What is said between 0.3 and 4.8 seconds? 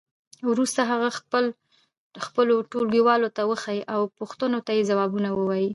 وروسته هغه خپلو ټولګیوالو ته وښیئ او پوښتنو ته